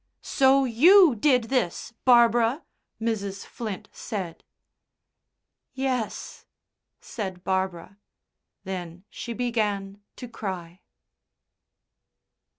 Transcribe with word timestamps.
"So 0.23 0.65
you 0.65 1.13
did 1.15 1.43
this, 1.43 1.93
Barbara?" 2.05 2.63
Mrs. 2.99 3.45
Flint 3.45 3.87
said. 3.91 4.43
"Yes," 5.75 6.47
said 6.99 7.43
Barbara. 7.43 7.99
Then 8.63 9.03
she 9.11 9.33
began 9.33 10.01
to 10.15 10.27
cry. 10.27 10.81